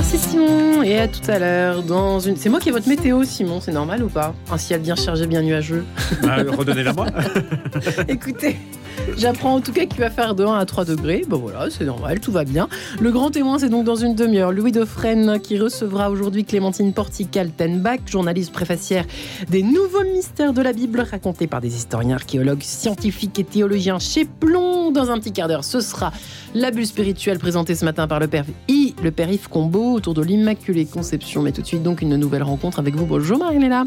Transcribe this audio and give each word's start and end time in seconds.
Merci 0.00 0.16
Simon 0.30 0.82
et 0.82 0.98
à 0.98 1.08
tout 1.08 1.30
à 1.30 1.38
l'heure 1.38 1.82
dans 1.82 2.20
une. 2.20 2.34
C'est 2.34 2.48
moi 2.48 2.58
qui 2.58 2.70
ai 2.70 2.72
votre 2.72 2.88
météo 2.88 3.22
Simon, 3.22 3.60
c'est 3.60 3.70
normal 3.70 4.02
ou 4.02 4.08
pas? 4.08 4.34
Un 4.50 4.56
ciel 4.56 4.80
bien 4.80 4.96
chargé, 4.96 5.26
bien 5.26 5.42
nuageux. 5.42 5.84
Bah, 6.22 6.36
Redonnez-la 6.56 6.94
moi. 6.94 7.04
Écoutez. 8.08 8.56
J'apprends 9.16 9.54
en 9.54 9.60
tout 9.60 9.72
cas 9.72 9.86
qu'il 9.86 10.00
va 10.00 10.10
faire 10.10 10.34
de 10.34 10.44
1 10.44 10.58
à 10.58 10.64
3 10.64 10.84
degrés. 10.84 11.24
Bon 11.28 11.38
voilà, 11.38 11.68
c'est 11.70 11.84
normal, 11.84 12.20
tout 12.20 12.32
va 12.32 12.44
bien. 12.44 12.68
Le 13.00 13.10
grand 13.10 13.30
témoin, 13.30 13.58
c'est 13.58 13.68
donc 13.68 13.84
dans 13.84 13.94
une 13.94 14.14
demi-heure. 14.14 14.52
Louis 14.52 14.72
Dauphren 14.72 15.38
qui 15.40 15.58
recevra 15.58 16.10
aujourd'hui 16.10 16.44
Clémentine 16.44 16.92
Portical-Tenbach, 16.92 18.00
journaliste 18.06 18.52
préfacière 18.52 19.04
des 19.48 19.62
nouveaux 19.62 20.04
mystères 20.04 20.52
de 20.52 20.62
la 20.62 20.72
Bible 20.72 21.00
racontés 21.00 21.46
par 21.46 21.60
des 21.60 21.76
historiens, 21.76 22.16
archéologues, 22.16 22.62
scientifiques 22.62 23.38
et 23.38 23.44
théologiens 23.44 23.98
chez 23.98 24.24
Plomb. 24.24 24.90
Dans 24.92 25.10
un 25.10 25.18
petit 25.18 25.32
quart 25.32 25.48
d'heure, 25.48 25.64
ce 25.64 25.80
sera 25.80 26.12
la 26.54 26.70
bulle 26.70 26.86
spirituelle 26.86 27.38
présentée 27.38 27.74
ce 27.74 27.84
matin 27.84 28.06
par 28.06 28.18
le 28.18 28.26
père 28.26 28.44
I, 28.68 28.79
le 29.02 29.12
Yves 29.18 29.48
Combo 29.48 29.92
autour 29.92 30.14
de 30.14 30.22
l'Immaculée 30.22 30.86
Conception. 30.86 31.42
Mais 31.42 31.52
tout 31.52 31.62
de 31.62 31.66
suite 31.66 31.82
donc 31.82 32.02
une 32.02 32.16
nouvelle 32.16 32.42
rencontre 32.42 32.78
avec 32.78 32.94
vous. 32.94 33.06
Bonjour 33.06 33.38
Marie-Léla. 33.38 33.84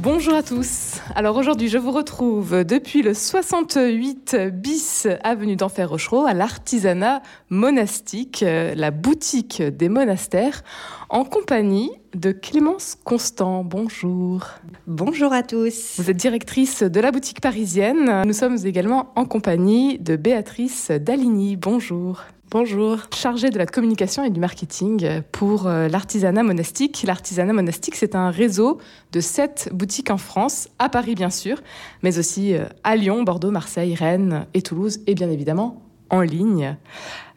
Bonjour 0.00 0.34
à 0.34 0.44
tous. 0.44 1.00
Alors 1.16 1.36
aujourd'hui, 1.36 1.66
je 1.66 1.76
vous 1.76 1.90
retrouve 1.90 2.62
depuis 2.62 3.02
le 3.02 3.14
68 3.14 4.36
bis 4.52 5.08
avenue 5.24 5.56
d'Enfer 5.56 5.90
Rochereau 5.90 6.24
à 6.24 6.34
l'artisanat 6.34 7.20
monastique, 7.50 8.44
euh, 8.44 8.76
la 8.76 8.92
boutique 8.92 9.60
des 9.60 9.88
monastères, 9.88 10.62
en 11.08 11.24
compagnie 11.24 11.90
de 12.14 12.30
Clémence 12.30 12.96
Constant. 13.02 13.64
Bonjour. 13.64 14.46
Bonjour 14.86 15.32
à 15.32 15.42
tous. 15.42 15.94
Vous 15.98 16.08
êtes 16.08 16.16
directrice 16.16 16.84
de 16.84 17.00
la 17.00 17.10
boutique 17.10 17.40
parisienne. 17.40 18.22
Nous 18.24 18.34
sommes 18.34 18.58
également 18.64 19.12
en 19.16 19.24
compagnie 19.24 19.98
de 19.98 20.14
Béatrice 20.14 20.92
Daligny. 20.92 21.56
Bonjour. 21.56 22.22
Bonjour. 22.50 22.96
Chargée 23.14 23.50
de 23.50 23.58
la 23.58 23.66
communication 23.66 24.24
et 24.24 24.30
du 24.30 24.40
marketing 24.40 25.20
pour 25.32 25.66
euh, 25.66 25.86
l'artisanat 25.88 26.42
monastique. 26.42 27.04
L'artisanat 27.06 27.52
monastique, 27.52 27.94
c'est 27.94 28.14
un 28.14 28.30
réseau 28.30 28.78
de 29.12 29.20
sept 29.20 29.68
boutiques 29.74 30.10
en 30.10 30.16
France, 30.16 30.70
à 30.78 30.88
Paris 30.88 31.14
bien 31.14 31.28
sûr, 31.28 31.60
mais 32.02 32.18
aussi 32.18 32.54
euh, 32.54 32.64
à 32.84 32.96
Lyon, 32.96 33.22
Bordeaux, 33.22 33.50
Marseille, 33.50 33.94
Rennes 33.94 34.46
et 34.54 34.62
Toulouse, 34.62 35.00
et 35.06 35.14
bien 35.14 35.28
évidemment 35.28 35.82
en 36.08 36.22
ligne. 36.22 36.78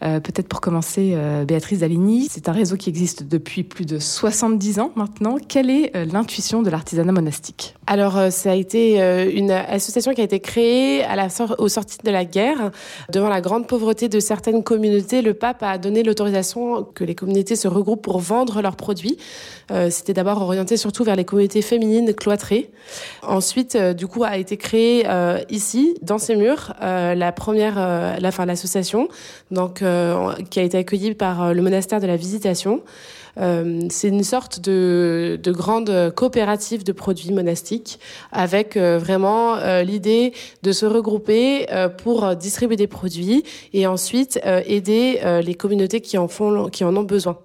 Euh, 0.03 0.19
peut-être 0.19 0.47
pour 0.47 0.61
commencer, 0.61 1.13
euh, 1.15 1.45
Béatrice 1.45 1.79
Daligny, 1.79 2.27
c'est 2.29 2.49
un 2.49 2.53
réseau 2.53 2.75
qui 2.75 2.89
existe 2.89 3.23
depuis 3.23 3.63
plus 3.63 3.85
de 3.85 3.99
70 3.99 4.79
ans 4.79 4.91
maintenant. 4.95 5.37
Quelle 5.47 5.69
est 5.69 5.95
euh, 5.95 6.05
l'intuition 6.05 6.63
de 6.63 6.71
l'artisanat 6.71 7.11
monastique? 7.11 7.75
Alors, 7.85 8.17
ça 8.31 8.51
a 8.51 8.55
été 8.55 8.99
une 9.33 9.51
association 9.51 10.13
qui 10.13 10.21
a 10.21 10.23
été 10.23 10.39
créée 10.39 11.03
à 11.03 11.15
la 11.15 11.27
de 11.27 12.11
la 12.11 12.23
guerre. 12.23 12.71
Devant 13.11 13.27
la 13.27 13.41
grande 13.41 13.67
pauvreté 13.67 14.07
de 14.07 14.19
certaines 14.21 14.63
communautés, 14.63 15.21
le 15.21 15.33
pape 15.33 15.61
a 15.61 15.77
donné 15.77 16.01
l'autorisation 16.03 16.83
que 16.83 17.03
les 17.03 17.15
communautés 17.15 17.57
se 17.57 17.67
regroupent 17.67 18.01
pour 18.01 18.19
vendre 18.19 18.61
leurs 18.61 18.77
produits. 18.77 19.17
C'était 19.89 20.13
d'abord 20.13 20.41
orienté 20.41 20.77
surtout 20.77 21.03
vers 21.03 21.15
les 21.17 21.25
communautés 21.25 21.61
féminines 21.61 22.13
cloîtrées. 22.13 22.71
Ensuite, 23.23 23.77
du 23.77 24.07
coup, 24.07 24.23
a 24.23 24.37
été 24.37 24.55
créée 24.55 25.05
ici, 25.49 25.95
dans 26.01 26.17
ces 26.17 26.37
murs, 26.37 26.73
la 26.79 27.31
première, 27.33 28.19
la 28.19 28.31
fin, 28.31 28.45
l'association. 28.45 29.09
Donc, 29.49 29.81
qui 30.49 30.59
a 30.59 30.63
été 30.63 30.77
accueilli 30.77 31.13
par 31.13 31.43
euh, 31.43 31.53
le 31.53 31.61
monastère 31.61 31.99
de 31.99 32.07
la 32.07 32.15
Visitation. 32.15 32.81
Euh, 33.37 33.81
c'est 33.89 34.09
une 34.09 34.23
sorte 34.23 34.59
de, 34.59 35.39
de, 35.41 35.51
grande 35.51 36.11
coopérative 36.15 36.83
de 36.83 36.91
produits 36.91 37.31
monastiques 37.31 37.99
avec 38.33 38.75
vraiment 38.75 39.55
l'idée 39.83 40.33
de 40.63 40.73
se 40.73 40.85
regrouper 40.85 41.65
pour 42.03 42.35
distribuer 42.35 42.75
des 42.75 42.87
produits 42.87 43.43
et 43.71 43.87
ensuite 43.87 44.41
aider 44.65 45.21
les 45.45 45.53
communautés 45.55 46.01
qui 46.01 46.17
en 46.17 46.27
ont 46.97 47.03
besoin. 47.03 47.37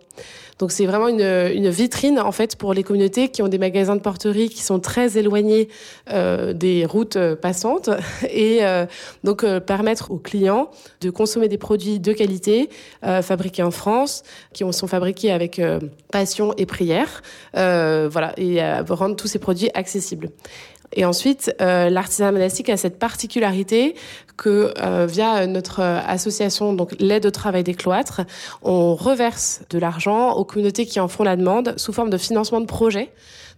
Donc 0.58 0.72
c'est 0.72 0.86
vraiment 0.86 1.08
une, 1.08 1.68
vitrine 1.68 2.18
en 2.18 2.32
fait 2.32 2.56
pour 2.56 2.72
les 2.72 2.82
communautés 2.82 3.28
qui 3.28 3.42
ont 3.42 3.48
des 3.48 3.58
magasins 3.58 3.96
de 3.96 4.00
porterie 4.00 4.48
qui 4.48 4.62
sont 4.62 4.80
très 4.80 5.18
éloignés 5.18 5.68
euh, 6.10 6.54
des 6.54 6.86
routes 6.86 7.16
euh, 7.16 7.36
passantes. 7.36 7.90
Et 8.30 8.64
euh, 8.64 8.86
donc 9.24 9.44
permettre 9.60 10.10
aux 10.10 10.18
clients 10.18 10.70
de 11.00 11.10
consommer 11.10 11.48
des 11.48 11.58
produits 11.58 12.00
de 12.00 12.12
qualité 12.12 12.70
fabriqués 13.02 13.62
en 13.62 13.70
France, 13.70 14.22
qui 14.52 14.64
sont 14.72 14.86
fabriqués 14.86 15.30
avec 15.30 15.60
passion 16.10 16.54
et 16.56 16.66
prière, 16.66 17.22
voilà, 17.52 18.32
et 18.36 18.60
rendre 18.88 19.16
tous 19.16 19.26
ces 19.26 19.38
produits 19.38 19.70
accessibles. 19.74 20.30
Et 20.92 21.04
ensuite, 21.04 21.54
euh, 21.60 21.90
l'artisanat 21.90 22.32
monastique 22.32 22.68
a 22.68 22.76
cette 22.76 22.98
particularité 22.98 23.94
que 24.36 24.72
euh, 24.78 25.06
via 25.06 25.46
notre 25.46 25.80
association, 25.80 26.72
donc 26.72 26.94
l'aide 26.98 27.26
au 27.26 27.30
travail 27.30 27.64
des 27.64 27.74
cloîtres, 27.74 28.22
on 28.62 28.94
reverse 28.94 29.62
de 29.70 29.78
l'argent 29.78 30.32
aux 30.32 30.44
communautés 30.44 30.86
qui 30.86 31.00
en 31.00 31.08
font 31.08 31.24
la 31.24 31.36
demande 31.36 31.74
sous 31.76 31.92
forme 31.92 32.10
de 32.10 32.18
financement 32.18 32.60
de 32.60 32.66
projet. 32.66 33.10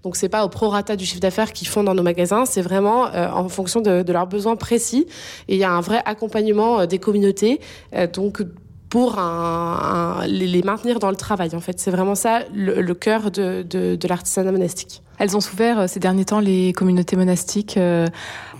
Donc 0.04 0.14
c'est 0.14 0.28
pas 0.28 0.44
au 0.44 0.48
prorata 0.48 0.94
du 0.94 1.04
chiffre 1.04 1.20
d'affaires 1.20 1.52
qu'ils 1.52 1.66
font 1.66 1.82
dans 1.82 1.94
nos 1.94 2.04
magasins, 2.04 2.44
c'est 2.46 2.62
vraiment 2.62 3.06
euh, 3.06 3.28
en 3.28 3.48
fonction 3.48 3.80
de, 3.80 4.02
de, 4.02 4.12
leurs 4.12 4.28
besoins 4.28 4.54
précis. 4.54 5.06
Et 5.48 5.54
il 5.54 5.58
y 5.58 5.64
a 5.64 5.72
un 5.72 5.80
vrai 5.80 6.00
accompagnement 6.04 6.86
des 6.86 6.98
communautés. 6.98 7.60
donc 8.12 8.42
pour 8.90 9.18
un, 9.18 10.24
les 10.26 10.62
maintenir 10.62 10.98
dans 10.98 11.10
le 11.10 11.16
travail. 11.16 11.54
En 11.54 11.60
fait, 11.60 11.78
c'est 11.78 11.90
vraiment 11.90 12.14
ça 12.14 12.40
le, 12.54 12.80
le 12.80 12.94
cœur 12.94 13.30
de, 13.30 13.62
de, 13.68 13.96
de 13.96 14.08
l'artisanat 14.08 14.52
monastique. 14.52 15.02
Elles 15.18 15.36
ont 15.36 15.40
souffert 15.40 15.80
euh, 15.80 15.86
ces 15.88 15.98
derniers 15.98 16.24
temps, 16.24 16.38
les 16.38 16.72
communautés 16.72 17.16
monastiques, 17.16 17.76
euh, 17.76 18.06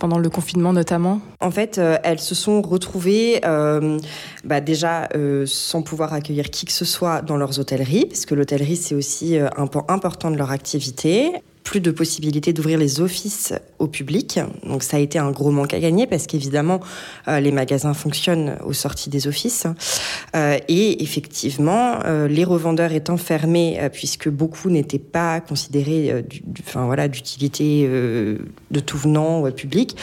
pendant 0.00 0.19
le 0.19 0.28
confinement 0.28 0.72
notamment 0.72 1.21
En 1.41 1.53
fait, 1.53 1.78
euh, 1.78 1.99
elles 2.03 2.19
se 2.19 2.34
sont 2.34 2.62
retrouvées 2.62 3.41
euh, 3.44 3.99
bah 4.44 4.61
déjà 4.61 5.09
euh, 5.15 5.44
sans 5.47 5.83
pouvoir 5.83 6.12
accueillir 6.12 6.50
qui 6.50 6.67
que 6.67 6.72
ce 6.72 6.84
soit 6.84 7.22
dans 7.22 7.37
leurs 7.37 7.61
hôtelleries, 7.61 8.06
parce 8.06 8.27
que 8.27 8.34
l'hôtellerie, 8.34 8.77
c'est 8.77 8.94
aussi 8.97 9.38
un 9.38 9.67
point 9.69 9.84
important 9.88 10.31
de 10.31 10.37
leur 10.37 10.50
activité 10.50 11.33
plus 11.65 11.81
de 11.81 11.91
possibilités 11.91 12.53
d'ouvrir 12.53 12.79
les 12.79 13.01
offices 13.01 13.53
au 13.79 13.87
public. 13.87 14.41
Donc 14.65 14.83
ça 14.83 14.97
a 14.97 15.01
été 15.01 15.19
un 15.19 15.31
gros 15.31 15.51
manque 15.51 15.75
à 15.75 15.81
gagner 15.81 16.07
parce 16.07 16.27
qu'évidemment 16.27 16.81
euh, 17.29 17.41
les 17.41 17.53
magasins 17.53 17.95
fonctionnent 17.95 18.57
aux 18.65 18.73
sorties 18.73 19.11
des 19.11 19.29
offices 19.29 19.67
euh, 20.35 20.59
et 20.69 21.03
effectivement 21.03 22.01
euh, 22.05 22.27
les 22.29 22.45
revendeurs 22.45 22.93
étant 22.93 23.17
fermés 23.17 23.79
puisque 23.93 24.29
beaucoup 24.29 24.71
n'étaient 24.71 24.99
pas 24.99 25.41
considérés 25.41 26.25
voilà 26.75 27.09
d'utilité 27.09 27.87
de 27.89 28.81
tout 28.81 28.99
venant 28.99 29.41
au 29.43 29.51
public, 29.51 29.97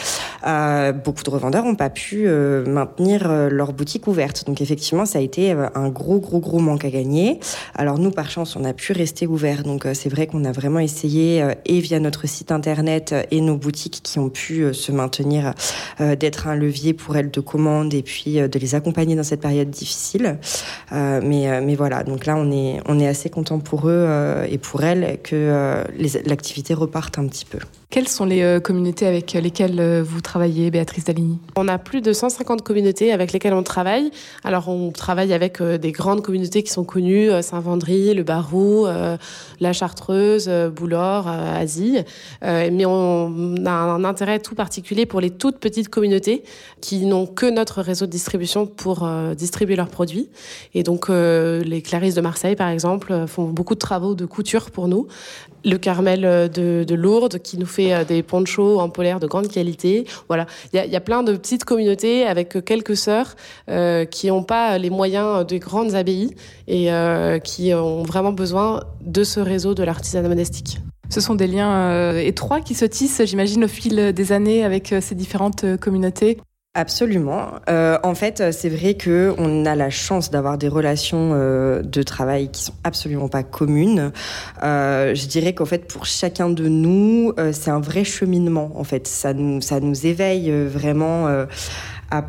beaucoup 1.04 1.24
de 1.24 1.30
revendeurs 1.30 1.66
n'ont 1.66 1.76
pas 1.76 1.90
pu 1.90 2.28
maintenir 2.28 3.50
leur 3.50 3.74
boutique 3.74 4.08
ouverte. 4.08 4.46
Donc 4.46 4.62
effectivement 4.62 5.06
ça 5.06 5.20
a 5.20 5.22
été 5.22 5.52
un 5.52 5.90
gros 5.90 6.20
gros 6.20 6.40
gros 6.40 6.60
manque 6.60 6.86
à 6.86 6.90
gagner. 6.90 7.40
Alors 7.76 8.00
nous 8.00 8.12
par 8.12 8.30
chance 8.30 8.56
on 8.56 8.64
a 8.64 8.74
pu 8.74 8.94
rester 8.94 9.28
ouvert 9.28 9.64
donc 9.64 9.88
c'est 9.94 10.10
vrai 10.10 10.28
qu'on 10.28 10.46
a 10.46 10.52
vraiment 10.52 10.80
essayé 10.80 11.55
et 11.66 11.80
via 11.80 12.00
notre 12.00 12.28
site 12.28 12.52
internet 12.52 13.14
et 13.32 13.42
nos 13.42 13.58
boutiques 13.58 14.02
qui 14.04 14.20
ont 14.20 14.30
pu 14.30 14.62
euh, 14.62 14.74
se 14.74 14.92
maintenir, 14.92 15.54
euh, 16.02 16.16
d'être 16.16 16.48
un 16.48 16.56
levier 16.56 16.94
pour 16.94 17.16
elles 17.16 17.32
de 17.32 17.40
commande 17.40 17.94
et 17.94 18.04
puis 18.04 18.40
euh, 18.40 18.48
de 18.48 18.60
les 18.60 18.76
accompagner 18.76 19.16
dans 19.16 19.24
cette 19.24 19.42
période 19.42 19.70
difficile. 19.70 20.38
mais, 20.92 21.62
mais 21.62 21.76
voilà, 21.76 22.04
donc 22.04 22.26
là 22.26 22.36
on 22.38 22.52
est, 22.52 22.80
on 22.88 23.00
est 23.00 23.08
assez 23.08 23.30
content 23.30 23.60
pour 23.60 23.88
eux 23.90 24.08
et 24.50 24.58
pour 24.58 24.84
elles 24.84 25.20
que 25.22 25.84
l'activité 26.26 26.74
reparte 26.74 27.18
un 27.18 27.28
petit 27.28 27.46
peu. 27.46 27.60
Quelles 27.96 28.10
sont 28.10 28.26
les 28.26 28.42
euh, 28.42 28.60
communautés 28.60 29.08
avec 29.08 29.32
lesquelles 29.32 29.80
euh, 29.80 30.04
vous 30.06 30.20
travaillez, 30.20 30.70
Béatrice 30.70 31.06
Daligny 31.06 31.40
On 31.56 31.70
a 31.70 31.78
plus 31.78 32.02
de 32.02 32.12
150 32.12 32.62
communautés 32.62 33.14
avec 33.14 33.32
lesquelles 33.32 33.54
on 33.54 33.64
travaille. 33.64 34.12
Alors, 34.44 34.68
on 34.68 34.92
travaille 34.92 35.32
avec 35.32 35.62
euh, 35.62 35.78
des 35.78 35.94
grandes 35.94 36.22
communautés 36.22 36.62
qui 36.62 36.74
sont 36.74 36.84
connues, 36.84 37.30
Saint-Vendry, 37.42 38.14
le 38.14 38.24
Barou, 38.24 38.86
la 39.62 39.72
Chartreuse, 39.72 40.50
Boulor, 40.76 41.30
Asie. 41.30 42.00
Mais 42.42 42.86
on 42.86 43.56
a 43.66 43.72
un 43.72 44.04
intérêt 44.04 44.40
tout 44.40 44.56
particulier 44.56 45.06
pour 45.06 45.22
les 45.22 45.30
toutes 45.30 45.60
petites 45.60 45.88
communautés 45.88 46.44
qui 46.82 47.06
n'ont 47.06 47.26
que 47.26 47.46
notre 47.46 47.82
réseau 47.82 48.08
de 48.08 48.12
distribution 48.12 48.66
pour 48.66 49.08
distribuer 49.38 49.78
leurs 49.78 49.88
produits. 49.88 50.30
Et 50.74 50.84
donc, 50.84 51.08
les 51.10 51.82
Clarisses 51.82 52.16
de 52.16 52.22
Marseille, 52.22 52.56
par 52.56 52.70
exemple, 52.70 53.26
font 53.28 53.46
beaucoup 53.46 53.76
de 53.76 53.80
travaux 53.80 54.16
de 54.16 54.26
couture 54.26 54.72
pour 54.72 54.88
nous. 54.88 55.08
Le 55.64 55.78
Carmel 55.78 56.22
de, 56.52 56.84
de 56.84 56.96
Lourdes 56.96 57.40
qui 57.40 57.58
nous 57.58 57.66
fait 57.66 57.85
euh, 57.94 58.04
des 58.04 58.24
ponchos 58.24 58.80
en 58.80 58.90
polaire 58.90 59.20
de 59.20 59.28
grande 59.28 59.48
qualité. 59.48 60.06
Voilà, 60.28 60.46
il 60.74 60.80
y 60.80 60.96
a, 60.96 61.02
plein 61.02 61.24
de 61.24 61.34
petites 61.36 61.66
communautés 61.66 62.26
avec 62.26 62.66
quelques 62.66 62.98
sœurs 62.98 63.36
euh, 63.70 64.06
qui 64.06 64.28
n'ont 64.28 64.44
pas 64.44 64.78
les 64.78 64.90
moyens 64.90 65.46
des 65.46 65.60
grandes 65.60 65.96
abbayes 65.96 66.36
et 66.68 66.92
euh, 66.92 67.40
qui 67.40 67.74
ont 67.74 68.04
vraiment 68.04 68.32
besoin 68.32 68.84
de 69.02 69.24
ce 69.24 69.40
réseau 69.40 69.74
de 69.74 69.84
l'artisanat 69.84 70.28
monastique. 70.28 70.80
Ce 71.10 71.22
sont 71.22 71.36
des 71.36 71.48
liens 71.48 71.92
euh, 71.92 72.18
étroits 72.18 72.62
qui 72.62 72.74
se 72.74 72.86
tissent, 72.86 73.22
j'imagine, 73.26 73.64
au 73.66 73.68
fil 73.68 74.14
des 74.14 74.32
années 74.32 74.64
avec 74.64 74.92
euh, 74.92 75.02
ces 75.02 75.16
différentes 75.16 75.78
communautés. 75.78 76.40
Absolument. 76.78 77.52
Euh, 77.70 77.98
en 78.04 78.16
fait, 78.16 78.52
c'est 78.52 78.68
vrai 78.68 78.96
que 78.96 79.34
on 79.38 79.66
a 79.66 79.76
la 79.76 79.90
chance 79.90 80.30
d'avoir 80.30 80.58
des 80.58 80.68
relations 80.68 81.32
euh, 81.34 81.82
de 81.82 82.04
travail 82.04 82.52
qui 82.52 82.64
sont 82.66 82.74
absolument 82.84 83.30
pas 83.30 83.44
communes. 83.44 84.12
Euh, 84.62 85.16
je 85.16 85.26
dirais 85.26 85.54
qu'en 85.54 85.64
fait, 85.64 85.88
pour 85.88 86.06
chacun 86.06 86.50
de 86.50 86.68
nous, 86.68 87.32
euh, 87.40 87.54
c'est 87.54 87.72
un 87.72 87.80
vrai 87.80 88.04
cheminement. 88.04 88.72
En 88.76 88.84
fait, 88.84 89.08
ça 89.08 89.34
nous 89.34 89.62
ça 89.62 89.80
nous 89.80 90.06
éveille 90.06 90.52
euh, 90.52 90.68
vraiment 90.70 91.28
euh, 91.28 91.46
à 92.12 92.26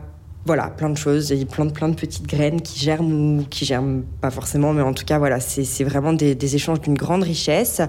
voilà, 0.47 0.69
plein 0.69 0.89
de 0.89 0.97
choses. 0.97 1.31
Il 1.31 1.47
plein 1.47 1.65
de, 1.65 1.73
plein 1.73 1.89
de 1.89 1.95
petites 1.95 2.27
graines 2.27 2.61
qui 2.61 2.79
germent 2.79 3.41
ou 3.41 3.45
qui 3.51 3.65
germent 3.65 4.05
pas 4.21 4.31
forcément, 4.31 4.73
mais 4.73 4.83
en 4.83 4.95
tout 4.95 5.05
cas, 5.05 5.19
voilà, 5.19 5.41
c'est 5.41 5.85
vraiment 5.85 6.13
des, 6.13 6.55
échanges 6.55 6.81
d'une 6.81 6.95
grande 6.95 7.25
richesse. 7.25 7.81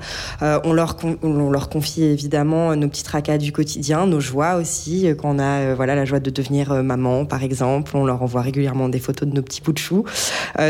Euh, 0.41 0.59
on, 0.63 0.73
leur 0.73 0.97
on 1.21 1.51
leur 1.51 1.69
confie 1.69 2.03
évidemment 2.03 2.75
nos 2.75 2.87
petits 2.87 3.03
tracas 3.03 3.37
du 3.37 3.51
quotidien, 3.51 4.07
nos 4.07 4.19
joies 4.19 4.55
aussi. 4.55 5.07
Quand 5.19 5.35
on 5.35 5.39
a 5.39 5.75
voilà, 5.75 5.95
la 5.95 6.05
joie 6.05 6.19
de 6.19 6.31
devenir 6.31 6.73
maman, 6.83 7.25
par 7.25 7.43
exemple, 7.43 7.95
on 7.95 8.05
leur 8.05 8.23
envoie 8.23 8.41
régulièrement 8.41 8.89
des 8.89 8.99
photos 8.99 9.29
de 9.29 9.33
nos 9.35 9.43
petits 9.43 9.61
bouts 9.61 9.73
de 9.73 9.77
chou. 9.77 10.05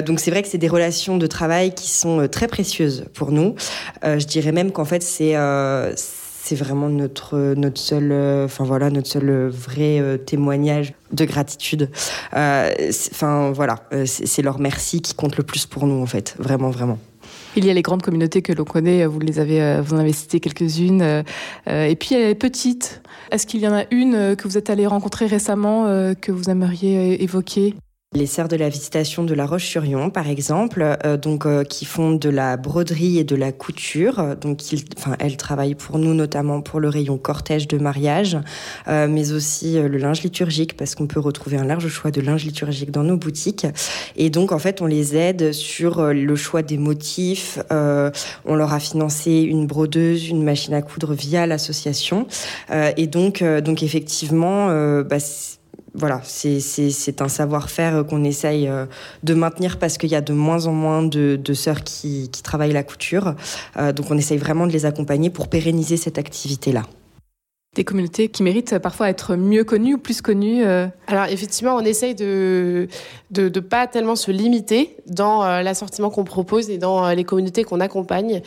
donc 0.06 0.19
c'est 0.19 0.31
vrai 0.31 0.42
que 0.42 0.50
c'est 0.50 0.57
des 0.57 0.68
relations 0.68 1.18
de 1.18 1.28
travail 1.28 1.74
qui 1.74 1.89
sont 1.89 2.28
très 2.30 2.48
précieuses 2.48 3.06
pour 3.13 3.31
nous. 3.31 3.56
je 4.04 4.25
dirais 4.25 4.51
même 4.51 4.72
qu'en 4.72 4.86
fait, 4.86 5.01
c'est 5.01 5.36
c'est 6.47 6.55
vraiment 6.55 6.88
notre 6.88 7.55
notre 7.55 7.77
seul 7.77 8.09
euh, 8.13 8.45
enfin 8.45 8.63
voilà 8.63 8.89
notre 8.89 9.07
seul 9.07 9.29
euh, 9.29 9.49
vrai 9.49 9.99
euh, 9.99 10.17
témoignage 10.17 10.94
de 11.11 11.25
gratitude 11.25 11.89
enfin 12.31 13.51
voilà 13.51 13.75
c'est 14.05 14.41
leur 14.41 14.57
merci 14.59 15.01
qui 15.01 15.13
compte 15.13 15.35
le 15.35 15.44
plus 15.44 15.65
pour 15.65 15.88
nous 15.88 16.01
en 16.01 16.05
fait 16.05 16.35
vraiment 16.39 16.69
vraiment 16.69 16.99
il 17.57 17.65
y 17.65 17.69
a 17.69 17.73
les 17.73 17.81
grandes 17.81 18.03
communautés 18.03 18.44
que 18.44 18.53
l'on 18.53 18.65
connaît, 18.65 19.05
vous 19.07 19.19
les 19.19 19.39
avez, 19.39 19.81
vous 19.81 19.95
en 19.95 19.97
avez 19.97 20.13
cité 20.13 20.39
quelques-unes. 20.39 21.01
et 21.01 21.95
puis 21.99 22.09
il 22.11 22.19
y 22.19 22.23
a 22.23 22.27
les 22.27 22.35
petites. 22.35 23.01
Est-ce 23.31 23.47
qu'il 23.47 23.61
y 23.61 23.67
en 23.67 23.73
a 23.73 23.85
une 23.89 24.35
que 24.35 24.47
vous 24.47 24.59
êtes 24.59 24.69
allé 24.69 24.85
rencontrer 24.85 25.25
récemment 25.25 25.85
que 26.21 26.31
vous 26.31 26.51
aimeriez 26.51 27.23
évoquer? 27.23 27.73
Les 28.13 28.25
sœurs 28.25 28.48
de 28.48 28.56
la 28.56 28.69
visitation 28.69 29.25
de 29.25 29.33
La 29.33 29.45
Roche-sur-Yon, 29.45 30.12
par 30.12 30.30
exemple, 30.30 30.98
euh, 31.06 31.18
donc 31.18 31.45
euh, 31.45 31.65
qui 31.65 31.83
font 31.83 32.13
de 32.13 32.30
la 32.30 32.56
broderie 32.56 33.18
et 33.18 33.25
de 33.25 33.36
la 33.36 33.51
couture. 33.51 34.38
Donc, 34.38 34.62
enfin, 34.98 35.18
elles 35.19 35.36
travaillent 35.36 35.75
pour 35.75 36.00
nous 36.00 36.13
notamment 36.13 36.62
pour 36.62 36.80
le 36.80 36.88
rayon 36.88 37.18
cortège 37.18 37.68
de 37.68 37.77
mariage, 37.77 38.38
euh, 38.88 39.09
mais 39.09 39.33
aussi 39.33 39.74
le 39.74 39.98
linge 39.98 40.24
liturgique 40.24 40.77
parce 40.77 40.95
qu'on 40.95 41.06
peut 41.06 41.19
retrouver 41.19 41.57
un 41.57 41.65
large 41.65 41.89
choix 41.89 42.09
de 42.09 42.21
linge 42.21 42.45
liturgique 42.45 42.92
dans 42.92 43.04
nos 43.04 43.18
boutiques. 43.18 43.68
Et 44.15 44.30
donc, 44.30 44.53
en 44.53 44.60
fait, 44.60 44.81
on 44.81 44.86
les 44.86 45.18
aide 45.18 45.51
sur 45.51 46.01
le 46.13 46.36
choix 46.38 46.62
des 46.62 46.77
motifs. 46.77 47.60
on 47.69 48.56
leur 48.56 48.71
a 48.71 48.80
financé 48.80 49.42
une 49.42 49.68
brodeuse, 49.68 50.30
une 50.30 50.44
machine 50.44 50.74
à 50.74 50.81
coudre 50.81 51.13
via 51.13 51.45
l'association. 51.45 52.25
et 52.71 53.07
donc, 53.07 53.44
donc 53.44 53.83
effectivement, 53.83 54.68
bah, 55.03 55.19
voilà, 55.97 56.21
c'est 56.23 57.21
un 57.21 57.27
savoir-faire 57.27 58.05
qu'on 58.05 58.23
essaye 58.23 58.67
euh, 58.67 58.85
de 59.23 59.33
maintenir 59.33 59.79
parce 59.79 59.97
qu'il 59.97 60.09
y 60.09 60.15
a 60.15 60.21
de 60.21 60.33
moins 60.33 60.67
en 60.67 60.71
moins 60.71 61.01
de, 61.01 61.53
sœurs 61.53 61.83
qui, 61.83 62.29
travaillent 62.44 62.71
la 62.71 62.83
couture. 62.83 63.33
Euh, 63.77 63.91
donc 63.91 64.11
on 64.11 64.17
essaye 64.17 64.38
vraiment 64.38 64.67
de 64.67 64.71
les 64.71 64.85
accompagner 64.85 65.31
pour 65.31 65.47
pérenniser 65.47 65.97
cette 65.97 66.19
activité-là. 66.19 66.83
Des 67.75 67.83
communautés 67.83 68.29
qui 68.29 68.44
méritent 68.44 68.77
parfois 68.79 69.09
être 69.09 69.35
mieux 69.35 69.63
connues 69.63 69.95
ou 69.95 69.97
plus 69.97 70.21
connues 70.21 70.63
euh. 70.63 70.88
Alors 71.07 71.25
effectivement, 71.25 71.75
on 71.75 71.81
essaye 71.81 72.15
de 72.15 72.88
de 73.31 73.50
ne 73.53 73.59
pas 73.59 73.88
tellement 73.88 74.15
se 74.15 74.31
limiter 74.31 74.97
dans 75.07 75.43
l'assortiment 75.61 76.09
qu'on 76.09 76.23
propose 76.23 76.69
et 76.69 76.77
dans 76.77 77.09
les 77.09 77.23
communautés 77.23 77.63
qu'on 77.63 77.79
accompagne 77.79 78.41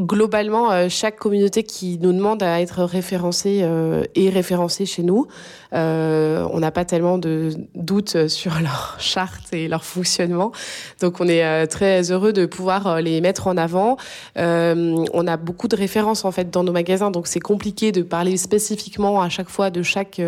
globalement, 0.00 0.72
euh, 0.72 0.88
chaque 0.88 1.16
communauté 1.16 1.62
qui 1.62 1.98
nous 2.00 2.12
demande 2.12 2.42
à 2.42 2.60
être 2.60 2.82
référencée 2.82 3.60
euh, 3.62 4.02
est 4.14 4.28
référencée 4.28 4.86
chez 4.86 5.02
nous. 5.02 5.26
Euh, 5.72 6.46
on 6.52 6.60
n'a 6.60 6.70
pas 6.70 6.84
tellement 6.84 7.18
de 7.18 7.50
doutes 7.74 8.28
sur 8.28 8.60
leur 8.60 8.96
charte 8.98 9.52
et 9.52 9.68
leur 9.68 9.84
fonctionnement. 9.84 10.52
Donc 11.00 11.20
on 11.20 11.28
est 11.28 11.66
très 11.66 12.10
heureux 12.12 12.32
de 12.32 12.46
pouvoir 12.46 13.00
les 13.00 13.20
mettre 13.20 13.46
en 13.46 13.56
avant. 13.56 13.96
on 14.36 15.26
a 15.26 15.36
beaucoup 15.36 15.66
de 15.66 15.76
références 15.76 16.24
en 16.24 16.30
fait 16.30 16.50
dans 16.50 16.62
nos 16.62 16.72
magasins, 16.72 17.10
donc 17.10 17.26
c'est 17.26 17.40
compliqué 17.40 17.90
de 17.90 18.02
parler 18.02 18.36
spécifiquement 18.36 19.20
à 19.20 19.28
chaque 19.28 19.48
fois 19.48 19.70
de 19.70 19.82
chaque 19.82 20.20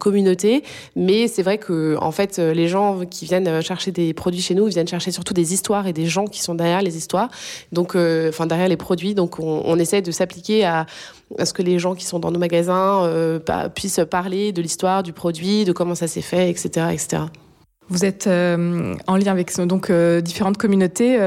communauté. 0.00 0.64
Mais 0.96 1.28
c'est 1.28 1.42
vrai 1.42 1.58
que 1.58 1.96
en 2.00 2.10
fait, 2.10 2.38
les 2.38 2.66
gens 2.66 3.04
qui 3.08 3.26
viennent 3.26 3.62
chercher 3.62 3.92
des 3.92 4.12
produits 4.12 4.42
chez 4.42 4.54
nous 4.54 4.66
viennent 4.66 4.88
chercher 4.88 5.12
surtout 5.12 5.34
des 5.34 5.52
histoires 5.54 5.86
et 5.86 5.92
des 5.92 6.06
gens 6.06 6.26
qui 6.26 6.42
sont 6.42 6.56
derrière 6.56 6.82
les 6.82 6.96
histoires. 6.96 7.28
Donc, 7.70 7.94
enfin 7.94 8.46
derrière 8.46 8.67
les 8.68 8.76
produits. 8.76 9.14
Donc 9.14 9.38
on, 9.38 9.78
essaie 9.78 10.02
de 10.02 10.10
s'appliquer 10.10 10.64
à, 10.64 10.86
ce 11.42 11.52
que 11.52 11.62
les 11.62 11.78
gens 11.78 11.94
qui 11.94 12.04
sont 12.04 12.18
dans 12.18 12.30
nos 12.30 12.38
magasins 12.38 13.04
euh, 13.04 13.38
puissent 13.74 14.00
parler 14.10 14.52
de 14.52 14.62
l'histoire 14.62 15.02
du 15.02 15.12
produit, 15.12 15.64
de 15.64 15.72
comment 15.72 15.94
ça 15.94 16.06
s'est 16.06 16.20
fait, 16.20 16.50
etc. 16.50 16.86
etc. 16.92 17.22
Vous 17.90 18.04
êtes 18.04 18.26
euh, 18.26 18.94
en 19.06 19.16
lien 19.16 19.32
avec 19.32 19.56
donc 19.56 19.88
euh, 19.88 20.20
différentes 20.20 20.58
communautés, 20.58 21.18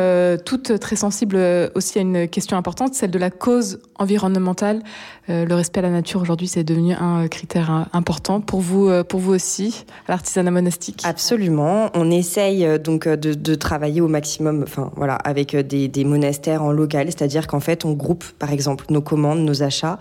toutes 0.45 0.79
très 0.79 0.95
sensibles 0.95 1.37
aussi 1.75 1.97
à 1.97 2.01
une 2.01 2.27
question 2.27 2.57
importante, 2.57 2.93
celle 2.93 3.11
de 3.11 3.19
la 3.19 3.31
cause 3.31 3.79
environnementale. 4.01 4.81
le 5.27 5.53
respect 5.53 5.79
à 5.79 5.83
la 5.83 5.89
nature 5.89 6.21
aujourd'hui, 6.21 6.47
c'est 6.47 6.63
devenu 6.63 6.93
un 6.93 7.27
critère 7.27 7.87
important 7.93 8.41
pour 8.41 8.59
vous, 8.59 8.89
pour 9.07 9.19
vous 9.19 9.33
aussi, 9.33 9.85
à 10.07 10.11
l'artisanat 10.11 10.51
monastique. 10.51 11.01
Absolument. 11.05 11.89
On 11.93 12.11
essaye 12.11 12.67
donc 12.79 13.07
de, 13.07 13.55
travailler 13.55 14.01
au 14.01 14.07
maximum, 14.07 14.63
enfin 14.63 14.91
voilà, 14.95 15.15
avec 15.15 15.55
des, 15.55 16.03
monastères 16.03 16.63
en 16.63 16.71
local, 16.71 17.07
c'est-à-dire 17.07 17.47
qu'en 17.47 17.59
fait, 17.59 17.85
on 17.85 17.93
groupe 17.93 18.25
par 18.39 18.51
exemple 18.51 18.85
nos 18.89 19.01
commandes, 19.01 19.39
nos 19.39 19.63
achats 19.63 19.99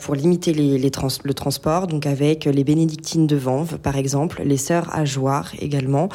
pour 0.00 0.14
limiter 0.14 0.52
les, 0.52 0.78
le 0.78 1.34
transport, 1.34 1.86
donc 1.86 2.06
avec 2.06 2.46
les 2.46 2.64
bénédictines 2.64 3.26
de 3.26 3.36
Vanves 3.36 3.78
par 3.78 3.96
exemple, 3.96 4.42
les 4.44 4.56
sœurs 4.56 4.88
Ajoire 4.96 5.52
également 5.58 6.08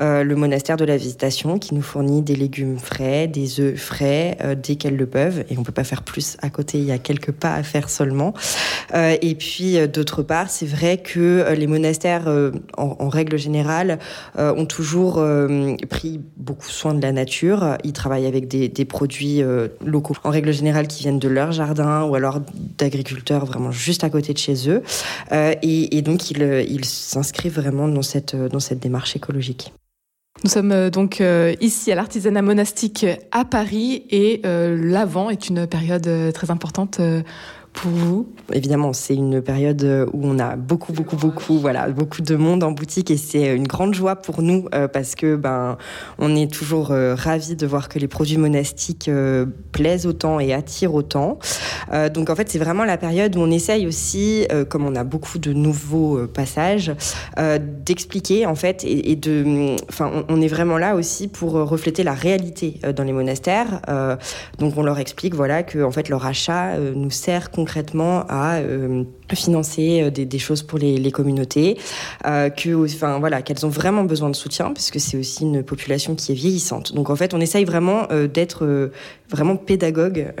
euh, 0.00 0.22
le 0.22 0.36
monastère 0.36 0.76
de 0.76 0.84
la 0.84 0.96
Visitation 0.96 1.58
qui 1.58 1.74
nous 1.74 1.82
fournit 1.82 2.22
des 2.22 2.36
légumes 2.36 2.78
frais, 2.78 3.26
des 3.26 3.60
œufs 3.60 3.76
frais 3.76 4.36
euh, 4.42 4.54
dès 4.54 4.76
qu'elles 4.76 4.96
le 4.96 5.06
peuvent. 5.06 5.44
Et 5.50 5.58
on 5.58 5.62
peut 5.62 5.72
pas 5.72 5.84
faire 5.84 6.02
plus 6.02 6.36
à 6.42 6.50
côté, 6.50 6.67
il 6.74 6.84
y 6.84 6.92
a 6.92 6.98
quelques 6.98 7.32
pas 7.32 7.54
à 7.54 7.62
faire 7.62 7.88
seulement. 7.88 8.34
Euh, 8.94 9.16
et 9.20 9.34
puis 9.34 9.76
d'autre 9.88 10.22
part, 10.22 10.50
c'est 10.50 10.66
vrai 10.66 10.98
que 10.98 11.52
les 11.56 11.66
monastères, 11.66 12.28
en, 12.76 13.08
règle 13.08 13.38
générale, 13.38 13.98
ont 14.36 14.66
toujours 14.66 15.24
pris 15.88 16.20
beaucoup 16.36 16.68
soin 16.68 16.94
de 16.94 17.02
la 17.02 17.12
nature. 17.12 17.76
Ils 17.84 17.92
travaillent 17.92 18.26
avec 18.26 18.48
des, 18.48 18.84
produits 18.84 19.42
locaux, 19.84 20.16
en 20.24 20.30
règle 20.30 20.52
générale, 20.52 20.86
qui 20.86 21.02
viennent 21.02 21.18
de 21.18 21.28
leur 21.28 21.52
jardin 21.52 22.04
ou 22.04 22.14
alors 22.14 22.40
d'agriculteurs 22.78 23.44
vraiment 23.44 23.70
juste 23.70 24.04
à 24.04 24.10
côté 24.10 24.32
de 24.32 24.38
chez 24.38 24.68
eux. 24.68 24.82
Et, 25.62 26.02
donc, 26.02 26.30
ils, 26.30 26.84
s'inscrivent 26.84 27.60
vraiment 27.60 27.88
dans 27.88 28.02
cette 28.02 28.78
démarche 28.80 29.16
écologique. 29.16 29.72
Nous 30.44 30.50
sommes 30.50 30.70
euh, 30.70 30.88
donc 30.88 31.20
euh, 31.20 31.54
ici 31.60 31.90
à 31.90 31.96
l'artisanat 31.96 32.42
monastique 32.42 33.04
à 33.32 33.44
Paris 33.44 34.04
et 34.10 34.40
euh, 34.46 34.78
l'Avent 34.80 35.30
est 35.30 35.48
une 35.48 35.66
période 35.66 36.08
très 36.32 36.50
importante 36.52 37.00
pour 37.72 37.90
vous 37.90 38.28
Évidemment, 38.52 38.92
c'est 38.92 39.14
une 39.14 39.42
période 39.42 40.08
où 40.12 40.20
on 40.22 40.38
a 40.38 40.56
beaucoup, 40.56 40.92
beaucoup, 40.92 41.16
beaucoup, 41.16 41.58
voilà, 41.58 41.88
beaucoup 41.90 42.22
de 42.22 42.34
monde 42.34 42.64
en 42.64 42.72
boutique 42.72 43.10
et 43.10 43.16
c'est 43.16 43.54
une 43.54 43.66
grande 43.68 43.94
joie 43.94 44.16
pour 44.16 44.42
nous 44.42 44.64
parce 44.92 45.14
que 45.14 45.36
ben, 45.36 45.76
on 46.18 46.34
est 46.34 46.50
toujours 46.50 46.88
ravis 46.88 47.54
de 47.54 47.66
voir 47.66 47.88
que 47.88 47.98
les 47.98 48.08
produits 48.08 48.38
monastiques 48.38 49.10
plaisent 49.70 50.06
autant 50.06 50.40
et 50.40 50.54
attirent 50.54 50.94
autant. 50.94 51.38
Donc 52.12 52.30
en 52.30 52.36
fait, 52.36 52.48
c'est 52.48 52.58
vraiment 52.58 52.84
la 52.84 52.96
période 52.96 53.36
où 53.36 53.40
on 53.40 53.50
essaye 53.50 53.86
aussi, 53.86 54.46
comme 54.68 54.86
on 54.86 54.94
a 54.94 55.04
beaucoup 55.04 55.38
de 55.38 55.52
nouveaux 55.52 56.26
passages, 56.26 56.92
d'expliquer 57.84 58.46
en 58.46 58.54
fait 58.54 58.84
et, 58.84 59.16
de, 59.16 59.76
enfin, 59.88 60.10
on, 60.14 60.36
on, 60.36 60.40
est 60.40 60.48
vraiment 60.48 60.78
là 60.78 60.94
aussi 60.94 61.28
pour 61.28 61.52
refléter 61.52 62.02
la 62.02 62.14
réalité 62.14 62.80
dans 62.94 63.04
les 63.04 63.12
monastères. 63.12 63.80
donc 64.58 64.76
on 64.76 64.82
leur 64.82 64.98
explique, 64.98 65.34
voilà, 65.34 65.62
que 65.62 65.82
en 65.82 65.90
fait 65.90 66.08
leur 66.08 66.24
achat 66.26 66.76
nous 66.78 67.10
sert 67.10 67.50
concrètement 67.50 68.24
à 68.28 68.56
euh, 68.56 69.04
financer 69.36 70.02
euh, 70.02 70.10
des, 70.10 70.38
choses 70.38 70.62
pour 70.62 70.78
les, 70.78 71.10
communautés, 71.10 71.78
euh, 72.26 72.50
que, 72.50 72.84
enfin 72.84 73.18
voilà, 73.18 73.42
qu'elles 73.42 73.64
ont 73.64 73.70
vraiment 73.70 74.04
besoin 74.04 74.30
de 74.30 74.36
soutien 74.36 74.72
puisque 74.72 75.00
c'est 75.00 75.16
aussi 75.16 75.42
une 75.42 75.62
population 75.62 76.14
qui 76.14 76.32
est 76.32 76.34
vieillissante. 76.34 76.94
Donc 76.94 77.10
en 77.10 77.16
fait, 77.16 77.34
on 77.34 77.40
essaye 77.40 77.64
vraiment 77.64 78.06
d'être 78.32 78.90
vraiment 79.28 79.56
pédagogue 79.56 80.32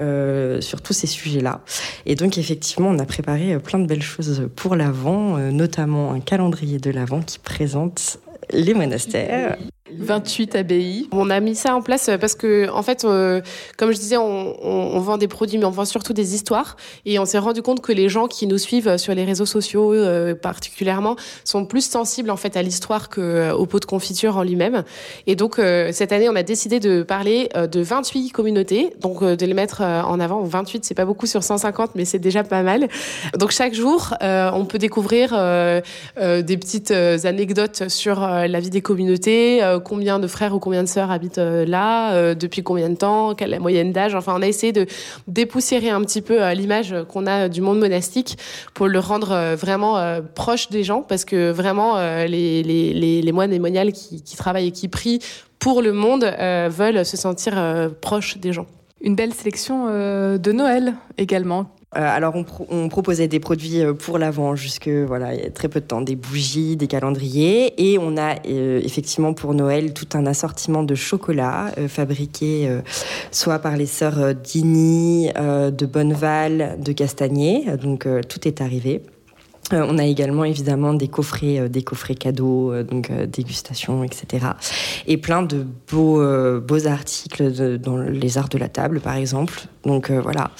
sur 0.60 0.80
tous 0.82 0.92
ces 0.92 1.06
sujets-là. 1.06 1.62
Et 2.06 2.14
donc 2.14 2.38
effectivement, 2.38 2.88
on 2.88 2.98
a 2.98 3.04
préparé 3.04 3.58
plein 3.58 3.78
de 3.78 3.86
belles 3.86 4.02
choses 4.02 4.48
pour 4.54 4.76
l'avant, 4.76 5.38
notamment 5.38 6.12
un 6.12 6.20
calendrier 6.20 6.78
de 6.78 6.90
l'avant 6.90 7.20
qui 7.20 7.38
présente 7.38 8.18
les 8.50 8.74
monastères. 8.74 9.56
28 9.96 10.54
abbayes. 10.54 11.08
On 11.12 11.30
a 11.30 11.40
mis 11.40 11.54
ça 11.54 11.74
en 11.74 11.82
place 11.82 12.10
parce 12.20 12.34
que, 12.34 12.70
en 12.70 12.82
fait, 12.82 13.04
euh, 13.04 13.40
comme 13.76 13.92
je 13.92 13.98
disais, 13.98 14.16
on, 14.16 14.98
vend 15.00 15.16
des 15.16 15.28
produits, 15.28 15.58
mais 15.58 15.64
on 15.64 15.70
vend 15.70 15.84
surtout 15.84 16.12
des 16.12 16.34
histoires. 16.34 16.76
Et 17.04 17.18
on 17.18 17.24
s'est 17.24 17.38
rendu 17.38 17.62
compte 17.62 17.80
que 17.80 17.92
les 17.92 18.08
gens 18.08 18.26
qui 18.26 18.46
nous 18.46 18.58
suivent 18.58 18.96
sur 18.96 19.14
les 19.14 19.24
réseaux 19.24 19.46
sociaux, 19.46 19.92
euh, 19.92 20.34
particulièrement, 20.34 21.16
sont 21.44 21.64
plus 21.64 21.88
sensibles 21.88 22.30
en 22.30 22.36
fait 22.36 22.56
à 22.56 22.62
l'histoire 22.62 23.08
qu'au 23.08 23.20
euh, 23.20 23.66
pot 23.66 23.80
de 23.80 23.84
confiture 23.84 24.36
en 24.36 24.42
lui-même. 24.42 24.84
Et 25.26 25.36
donc, 25.36 25.56
cette 25.92 26.12
année, 26.12 26.28
on 26.28 26.36
a 26.36 26.42
décidé 26.42 26.80
de 26.80 27.02
parler 27.02 27.48
de 27.54 27.80
28 27.80 28.30
communautés, 28.30 28.90
donc 29.00 29.22
de 29.22 29.46
les 29.46 29.54
mettre 29.54 29.82
en 29.82 30.20
avant. 30.20 30.42
28, 30.42 30.84
c'est 30.84 30.94
pas 30.94 31.04
beaucoup 31.04 31.26
sur 31.26 31.42
150, 31.42 31.90
mais 31.94 32.04
c'est 32.04 32.18
déjà 32.18 32.44
pas 32.44 32.62
mal. 32.62 32.88
Donc, 33.36 33.50
chaque 33.50 33.74
jour, 33.74 34.14
on 34.20 34.64
peut 34.64 34.78
découvrir 34.78 35.30
des 35.30 36.56
petites 36.56 36.90
anecdotes 36.90 37.88
sur 37.88 38.20
la 38.20 38.60
vie 38.60 38.70
des 38.70 38.80
communautés 38.80 39.77
combien 39.78 40.18
de 40.18 40.26
frères 40.26 40.54
ou 40.54 40.58
combien 40.58 40.82
de 40.82 40.88
sœurs 40.88 41.10
habitent 41.10 41.38
là, 41.38 42.34
depuis 42.34 42.62
combien 42.62 42.88
de 42.88 42.96
temps, 42.96 43.34
quelle 43.34 43.50
est 43.50 43.56
la 43.56 43.60
moyenne 43.60 43.92
d'âge. 43.92 44.14
Enfin, 44.14 44.34
on 44.36 44.42
a 44.42 44.46
essayé 44.46 44.72
de 44.72 44.86
dépoussiérer 45.26 45.90
un 45.90 46.00
petit 46.02 46.22
peu 46.22 46.52
l'image 46.52 46.94
qu'on 47.08 47.26
a 47.26 47.48
du 47.48 47.60
monde 47.60 47.78
monastique 47.78 48.38
pour 48.74 48.88
le 48.88 48.98
rendre 48.98 49.54
vraiment 49.54 50.20
proche 50.34 50.68
des 50.70 50.84
gens, 50.84 51.02
parce 51.02 51.24
que 51.24 51.50
vraiment, 51.50 51.96
les, 52.26 52.62
les, 52.62 53.22
les, 53.22 53.32
moines 53.32 53.52
et 53.52 53.58
moniales 53.58 53.92
qui, 53.92 54.36
travaillent 54.36 54.68
et 54.68 54.72
qui 54.72 54.88
prient 54.88 55.20
pour 55.58 55.82
le 55.82 55.92
monde 55.92 56.24
veulent 56.70 57.04
se 57.04 57.16
sentir 57.16 57.90
proches 58.00 58.38
des 58.38 58.52
gens. 58.52 58.66
Une 59.00 59.14
belle 59.14 59.32
sélection 59.32 59.86
de 59.86 60.52
Noël 60.52 60.94
également 61.18 61.58
euh, 61.60 61.77
alors 61.92 62.34
on, 62.68 62.88
proposait 62.88 63.28
des 63.28 63.40
produits 63.40 63.80
euh, 63.80 63.94
pour 63.94 64.18
l'avant 64.18 64.54
jusque 64.54 64.88
voilà 64.88 65.34
il 65.34 65.40
y 65.42 65.46
a 65.46 65.50
très 65.50 65.68
peu 65.68 65.80
de 65.80 65.86
temps, 65.86 66.02
des 66.02 66.16
bougies, 66.16 66.76
des 66.76 66.86
calendriers 66.86 67.72
et 67.78 67.98
on 67.98 68.16
a 68.18 68.36
euh, 68.46 68.80
effectivement 68.84 69.32
pour 69.32 69.54
Noël 69.54 69.94
tout 69.94 70.08
un 70.12 70.26
assortiment 70.26 70.82
de 70.82 70.94
chocolat 70.94 71.72
fabriqué 71.88 72.68
soit 73.30 73.58
par 73.58 73.76
les 73.76 73.86
sœurs 73.86 74.34
Dini, 74.34 75.30
de 75.34 75.86
Bonneval, 75.86 76.76
de 76.78 76.92
Castagnier, 76.92 77.64
donc 77.76 78.06
tout 78.28 78.46
est 78.46 78.60
arrivé. 78.60 79.02
Euh, 79.72 79.84
on 79.86 79.98
a 79.98 80.04
également 80.04 80.44
évidemment 80.44 80.94
des 80.94 81.08
coffrets, 81.08 81.58
euh, 81.58 81.68
des 81.68 81.82
coffrets 81.82 82.14
cadeaux, 82.14 82.72
euh, 82.72 82.82
donc 82.84 83.12
dégustation, 83.12 84.02
etc. 84.02 84.46
Et 85.06 85.16
plein 85.16 85.42
de 85.42 85.66
beaux, 85.90 86.22
beaux 86.60 86.86
articles 86.86 87.78
dans 87.78 87.98
les 87.98 88.38
arts 88.38 88.48
de 88.48 88.58
la 88.58 88.68
table, 88.68 89.00
par 89.00 89.16
exemple. 89.16 89.60
Donc 89.84 90.10
voilà. 90.10 90.50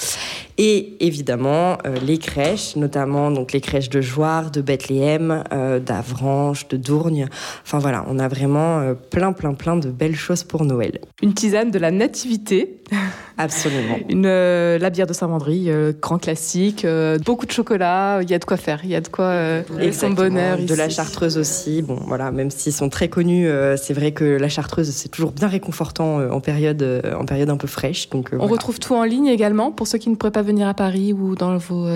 Et 0.59 0.97
évidemment 1.00 1.79
les 2.03 2.19
crèches, 2.19 2.77
notamment 2.77 3.31
donc 3.31 3.53
les 3.53 3.61
crèches 3.61 3.91
de 3.91 4.00
Joire, 4.00 4.50
de 4.50 4.61
Bethléem, 4.61 5.45
d'Avranches, 5.85 6.69
de 6.69 6.77
Dourgne. 6.77 7.29
Enfin 7.65 7.79
voilà, 7.79 8.05
on 8.09 8.19
a 8.19 8.29
vraiment 8.29 8.95
plein, 9.11 9.33
plein, 9.33 9.55
plein 9.55 9.77
de 9.77 9.91
belles 9.91 10.17
choses 10.17 10.43
pour 10.43 10.65
Noël. 10.65 11.00
Une 11.23 11.35
tisane 11.35 11.71
de 11.71 11.79
la 11.79 11.91
nativité. 11.91 12.81
Absolument. 13.38 13.99
Une, 14.09 14.27
la 14.27 14.91
bière 14.91 15.07
de 15.07 15.12
Saint-Vendry, 15.12 15.71
grand 16.00 16.19
classique, 16.19 16.85
beaucoup 17.25 17.47
de 17.47 17.53
chocolat, 17.53 18.21
il 18.23 18.31
y 18.31 18.35
a 18.35 18.38
de 18.38 18.45
quoi 18.45 18.57
faire. 18.57 18.81
Il 18.83 18.91
y 18.91 18.95
a 18.95 19.00
de 19.00 19.09
quoi 19.09 19.27
euh, 19.27 19.62
son 19.93 20.11
bonheur. 20.11 20.59
De 20.59 20.75
la 20.75 20.88
chartreuse 20.88 21.38
aussi. 21.38 21.83
Bon, 21.83 21.99
voilà, 22.07 22.31
même 22.31 22.50
s'ils 22.50 22.73
sont 22.73 22.88
très 22.88 23.09
connus, 23.09 23.49
euh, 23.49 23.77
c'est 23.77 23.95
vrai 23.95 24.12
que 24.12 24.25
la 24.25 24.49
chartreuse, 24.49 24.91
c'est 24.91 25.09
toujours 25.09 25.33
bien 25.33 25.49
réconfortant 25.49 26.21
euh, 26.21 26.31
en, 26.31 26.41
période, 26.41 27.03
en 27.19 27.25
période 27.25 27.50
un 27.50 27.57
peu 27.57 27.67
fraîche. 27.67 28.11
Donc, 28.11 28.31
On 28.38 28.47
retrouve 28.47 28.79
tout 28.79 28.95
en 28.95 29.05
ligne 29.05 29.27
également 29.27 29.71
pour 29.71 29.87
ceux 29.87 29.99
qui 29.99 30.11
ne 30.11 30.17
pourraient 30.17 30.31
pas 30.31 30.43
venir 30.49 30.67
à 30.67 30.75
Paris 30.75 31.12
ou 31.12 31.35
dans 31.35 31.59
vos 31.59 31.87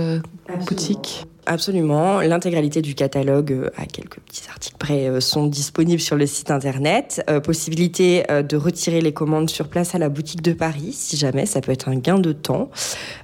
boutiques. 0.69 1.27
Absolument. 1.47 2.21
L'intégralité 2.21 2.83
du 2.83 2.95
catalogue, 2.95 3.53
euh, 3.53 3.71
à 3.77 3.87
quelques 3.87 4.21
petits 4.21 4.45
articles 4.49 4.77
près, 4.79 5.09
euh, 5.09 5.21
sont 5.21 5.47
disponibles 5.47 6.01
sur 6.01 6.15
le 6.15 6.27
site 6.27 6.53
internet. 6.53 7.25
Euh, 7.29 7.41
possibilité 7.41 8.23
de 8.29 8.57
retirer 8.57 9.01
les 9.01 9.13
commandes 9.13 9.51
sur 9.51 9.69
place 9.69 9.95
à 9.95 9.99
la 9.99 10.09
boutique 10.09 10.43
de 10.43 10.53
Paris, 10.53 10.93
si 10.93 11.17
jamais, 11.17 11.47
ça 11.47 11.61
peut 11.61 11.73
être 11.73 11.89
un 11.89 11.97
gain 11.97 12.19
de 12.19 12.33
temps. 12.33 12.71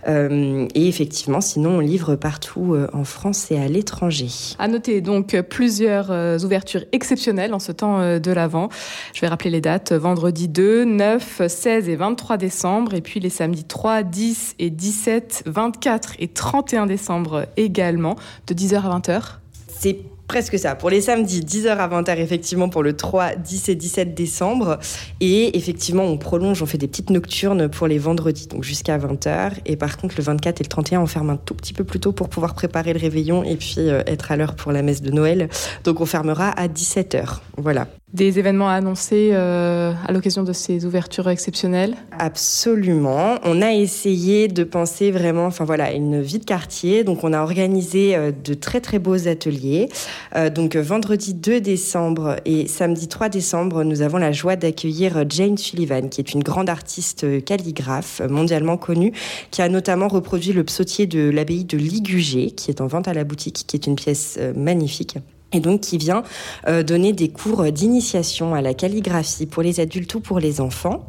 et 0.06 0.88
effectivement, 0.88 1.40
sinon, 1.40 1.76
on 1.76 1.80
livre 1.80 2.16
partout 2.16 2.76
en 2.92 3.04
France 3.04 3.50
et 3.50 3.58
à 3.58 3.68
l'étranger. 3.68 4.28
À 4.58 4.68
noter 4.68 5.00
donc 5.00 5.38
plusieurs 5.42 6.10
ouvertures 6.44 6.84
exceptionnelles 6.92 7.54
en 7.54 7.58
ce 7.58 7.72
temps 7.72 8.18
de 8.18 8.32
l'Avent. 8.32 8.68
Je 9.12 9.20
vais 9.20 9.28
rappeler 9.28 9.50
les 9.50 9.60
dates. 9.60 9.92
Vendredi 9.92 10.48
2, 10.48 10.84
9, 10.84 11.42
16 11.46 11.88
et 11.88 11.96
23 11.96 12.36
décembre. 12.36 12.94
Et 12.94 13.00
puis 13.00 13.20
les 13.20 13.30
samedis 13.30 13.64
3, 13.64 14.02
10 14.02 14.56
et 14.58 14.70
17, 14.70 15.44
24 15.46 16.14
et 16.18 16.28
31 16.28 16.86
décembre 16.86 17.46
également 17.56 18.07
de 18.46 18.54
10h 18.54 18.82
à 18.82 18.98
20h 18.98 19.22
C'est 19.68 19.98
presque 20.28 20.58
ça. 20.58 20.76
Pour 20.76 20.90
les 20.90 21.00
samedis, 21.00 21.40
10h 21.40 21.68
à 21.68 21.88
20h, 21.88 22.18
effectivement, 22.18 22.68
pour 22.68 22.82
le 22.82 22.94
3, 22.94 23.34
10 23.34 23.70
et 23.70 23.74
17 23.74 24.14
décembre. 24.14 24.78
Et 25.20 25.56
effectivement, 25.56 26.04
on 26.04 26.18
prolonge, 26.18 26.62
on 26.62 26.66
fait 26.66 26.78
des 26.78 26.86
petites 26.86 27.10
nocturnes 27.10 27.68
pour 27.68 27.88
les 27.88 27.98
vendredis, 27.98 28.46
donc 28.46 28.62
jusqu'à 28.62 28.98
20h. 28.98 29.52
Et 29.64 29.76
par 29.76 29.96
contre, 29.96 30.14
le 30.18 30.22
24 30.22 30.60
et 30.60 30.64
le 30.64 30.68
31, 30.68 31.00
on 31.00 31.06
ferme 31.06 31.30
un 31.30 31.36
tout 31.36 31.54
petit 31.54 31.72
peu 31.72 31.82
plus 31.82 31.98
tôt 31.98 32.12
pour 32.12 32.28
pouvoir 32.28 32.54
préparer 32.54 32.92
le 32.92 33.00
réveillon 33.00 33.42
et 33.42 33.56
puis 33.56 33.76
euh, 33.78 34.02
être 34.06 34.30
à 34.30 34.36
l'heure 34.36 34.54
pour 34.54 34.70
la 34.70 34.82
messe 34.82 35.00
de 35.00 35.10
Noël. 35.10 35.48
Donc 35.84 36.00
on 36.00 36.06
fermera 36.06 36.50
à 36.50 36.68
17h. 36.68 37.38
Voilà. 37.56 37.88
Des 38.14 38.38
événements 38.38 38.70
à 38.70 38.72
annoncer 38.72 39.32
euh, 39.32 39.92
à 40.06 40.12
l'occasion 40.12 40.42
de 40.42 40.54
ces 40.54 40.86
ouvertures 40.86 41.28
exceptionnelles 41.28 41.94
Absolument. 42.18 43.34
On 43.44 43.60
a 43.60 43.74
essayé 43.74 44.48
de 44.48 44.64
penser 44.64 45.10
vraiment, 45.10 45.44
enfin 45.44 45.66
voilà, 45.66 45.92
une 45.92 46.22
vie 46.22 46.38
de 46.38 46.46
quartier. 46.46 47.04
Donc 47.04 47.22
on 47.22 47.34
a 47.34 47.42
organisé 47.42 48.16
euh, 48.16 48.32
de 48.32 48.54
très 48.54 48.80
très 48.80 48.98
beaux 48.98 49.28
ateliers. 49.28 49.90
Euh, 50.36 50.48
donc 50.48 50.74
vendredi 50.74 51.34
2 51.34 51.60
décembre 51.60 52.36
et 52.46 52.66
samedi 52.66 53.08
3 53.08 53.28
décembre, 53.28 53.84
nous 53.84 54.00
avons 54.00 54.16
la 54.16 54.32
joie 54.32 54.56
d'accueillir 54.56 55.26
Jane 55.28 55.58
Sullivan, 55.58 56.08
qui 56.08 56.22
est 56.22 56.32
une 56.32 56.42
grande 56.42 56.70
artiste 56.70 57.44
calligraphe 57.44 58.22
mondialement 58.26 58.78
connue, 58.78 59.12
qui 59.50 59.60
a 59.60 59.68
notamment 59.68 60.08
reproduit 60.08 60.54
le 60.54 60.64
psautier 60.64 61.06
de 61.06 61.28
l'abbaye 61.28 61.66
de 61.66 61.76
Ligugé, 61.76 62.52
qui 62.52 62.70
est 62.70 62.80
en 62.80 62.86
vente 62.86 63.06
à 63.06 63.12
la 63.12 63.24
boutique, 63.24 63.64
qui 63.66 63.76
est 63.76 63.86
une 63.86 63.96
pièce 63.96 64.38
magnifique 64.56 65.18
et 65.52 65.60
donc 65.60 65.80
qui 65.80 65.98
vient 65.98 66.22
euh, 66.66 66.82
donner 66.82 67.12
des 67.12 67.28
cours 67.28 67.64
d'initiation 67.72 68.54
à 68.54 68.60
la 68.60 68.74
calligraphie 68.74 69.46
pour 69.46 69.62
les 69.62 69.80
adultes 69.80 70.14
ou 70.14 70.20
pour 70.20 70.40
les 70.40 70.60
enfants. 70.60 71.06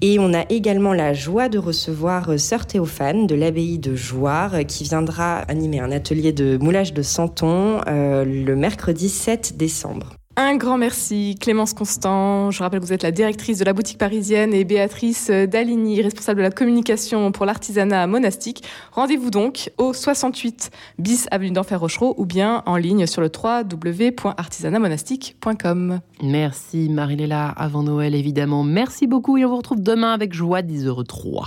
Et 0.00 0.18
on 0.18 0.34
a 0.34 0.44
également 0.50 0.92
la 0.92 1.14
joie 1.14 1.48
de 1.48 1.58
recevoir 1.58 2.30
euh, 2.30 2.38
Sœur 2.38 2.66
Théophane 2.66 3.26
de 3.26 3.34
l'abbaye 3.34 3.78
de 3.78 3.94
Jouarre 3.94 4.66
qui 4.66 4.84
viendra 4.84 5.38
animer 5.48 5.80
un 5.80 5.92
atelier 5.92 6.32
de 6.32 6.58
moulage 6.58 6.92
de 6.92 7.02
santon 7.02 7.80
euh, 7.86 8.24
le 8.24 8.56
mercredi 8.56 9.08
7 9.08 9.56
décembre. 9.56 10.16
Un 10.38 10.56
grand 10.56 10.76
merci, 10.76 11.34
Clémence 11.40 11.72
Constant. 11.72 12.50
Je 12.50 12.62
rappelle 12.62 12.80
que 12.80 12.84
vous 12.84 12.92
êtes 12.92 13.02
la 13.02 13.10
directrice 13.10 13.58
de 13.58 13.64
la 13.64 13.72
boutique 13.72 13.96
parisienne 13.96 14.52
et 14.52 14.64
Béatrice 14.64 15.30
Daligny, 15.30 16.02
responsable 16.02 16.40
de 16.40 16.42
la 16.42 16.50
communication 16.50 17.32
pour 17.32 17.46
l'artisanat 17.46 18.06
monastique. 18.06 18.62
Rendez-vous 18.92 19.30
donc 19.30 19.70
au 19.78 19.94
68 19.94 20.70
bis 20.98 21.26
avenue 21.30 21.52
d'Enfer 21.52 21.80
Rochereau 21.80 22.14
ou 22.18 22.26
bien 22.26 22.62
en 22.66 22.76
ligne 22.76 23.06
sur 23.06 23.22
le 23.22 23.30
www.artisanatmonastique.com. 23.34 26.00
Merci 26.22 26.90
Marie-Léla, 26.90 27.48
avant 27.48 27.82
Noël 27.82 28.14
évidemment. 28.14 28.62
Merci 28.62 29.06
beaucoup 29.06 29.38
et 29.38 29.46
on 29.46 29.48
vous 29.48 29.56
retrouve 29.56 29.80
demain 29.80 30.12
avec 30.12 30.34
joie 30.34 30.60
10h03. 30.60 31.46